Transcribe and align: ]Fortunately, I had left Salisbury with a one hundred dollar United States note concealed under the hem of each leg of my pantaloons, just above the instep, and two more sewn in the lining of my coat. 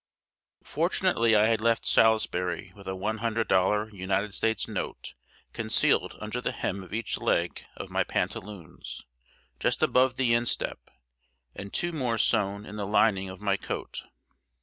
]Fortunately, 0.63 1.35
I 1.35 1.45
had 1.45 1.61
left 1.61 1.85
Salisbury 1.85 2.71
with 2.75 2.87
a 2.87 2.95
one 2.95 3.19
hundred 3.19 3.47
dollar 3.47 3.91
United 3.91 4.33
States 4.33 4.67
note 4.67 5.13
concealed 5.53 6.15
under 6.19 6.41
the 6.41 6.51
hem 6.53 6.81
of 6.81 6.91
each 6.91 7.19
leg 7.19 7.63
of 7.77 7.91
my 7.91 8.03
pantaloons, 8.03 9.05
just 9.59 9.83
above 9.83 10.15
the 10.17 10.33
instep, 10.33 10.89
and 11.53 11.71
two 11.71 11.91
more 11.91 12.17
sewn 12.17 12.65
in 12.65 12.77
the 12.77 12.87
lining 12.87 13.29
of 13.29 13.41
my 13.41 13.57
coat. 13.57 14.01